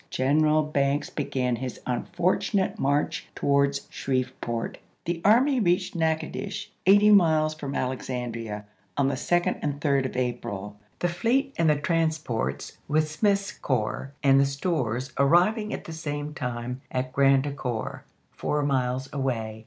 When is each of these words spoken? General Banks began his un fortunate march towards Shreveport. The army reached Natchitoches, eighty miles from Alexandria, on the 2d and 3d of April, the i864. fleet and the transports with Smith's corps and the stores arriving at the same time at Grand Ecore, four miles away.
General 0.09 0.63
Banks 0.63 1.11
began 1.11 1.57
his 1.57 1.79
un 1.85 2.05
fortunate 2.05 2.79
march 2.79 3.27
towards 3.35 3.85
Shreveport. 3.91 4.79
The 5.05 5.21
army 5.23 5.59
reached 5.59 5.93
Natchitoches, 5.95 6.69
eighty 6.87 7.11
miles 7.11 7.53
from 7.53 7.75
Alexandria, 7.75 8.65
on 8.97 9.09
the 9.09 9.13
2d 9.13 9.59
and 9.61 9.79
3d 9.79 10.05
of 10.07 10.17
April, 10.17 10.75
the 10.97 11.07
i864. 11.07 11.11
fleet 11.11 11.53
and 11.59 11.69
the 11.69 11.75
transports 11.75 12.79
with 12.87 13.11
Smith's 13.11 13.51
corps 13.51 14.11
and 14.23 14.39
the 14.39 14.45
stores 14.47 15.13
arriving 15.19 15.71
at 15.71 15.83
the 15.83 15.93
same 15.93 16.33
time 16.33 16.81
at 16.89 17.13
Grand 17.13 17.45
Ecore, 17.45 18.01
four 18.31 18.63
miles 18.63 19.07
away. 19.13 19.59